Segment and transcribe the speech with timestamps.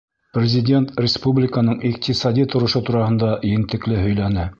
[0.35, 4.49] Президент республиканың иҡтисади торошо тураһында ентекле һөйләне.